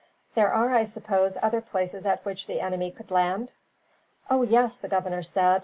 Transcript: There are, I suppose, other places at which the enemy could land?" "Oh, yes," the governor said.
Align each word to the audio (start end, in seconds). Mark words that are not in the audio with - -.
There 0.33 0.51
are, 0.51 0.73
I 0.73 0.85
suppose, 0.85 1.37
other 1.43 1.61
places 1.61 2.07
at 2.07 2.25
which 2.25 2.47
the 2.47 2.59
enemy 2.59 2.89
could 2.89 3.11
land?" 3.11 3.53
"Oh, 4.31 4.41
yes," 4.41 4.77
the 4.79 4.87
governor 4.87 5.21
said. 5.21 5.59